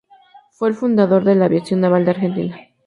[0.53, 2.57] Fue el fundador de la Aviación Naval de Argentina.